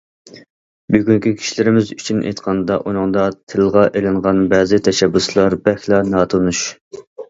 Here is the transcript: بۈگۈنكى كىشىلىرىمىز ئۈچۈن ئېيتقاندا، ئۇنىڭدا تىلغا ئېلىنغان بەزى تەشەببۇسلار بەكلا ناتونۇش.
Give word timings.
بۈگۈنكى 0.95 1.33
كىشىلىرىمىز 1.41 1.91
ئۈچۈن 1.97 2.25
ئېيتقاندا، 2.25 2.79
ئۇنىڭدا 2.87 3.29
تىلغا 3.37 3.87
ئېلىنغان 3.93 4.45
بەزى 4.57 4.85
تەشەببۇسلار 4.93 5.61
بەكلا 5.71 6.05
ناتونۇش. 6.15 6.69